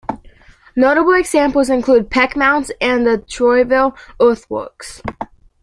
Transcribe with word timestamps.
Notable 0.75 1.13
examples 1.13 1.69
include 1.69 2.09
Peck 2.09 2.35
Mounds, 2.35 2.71
and 2.81 3.05
the 3.05 3.19
Troyville 3.19 3.95
Earthworks. 4.19 5.03